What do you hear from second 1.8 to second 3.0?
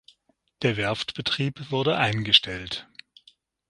eingestellt.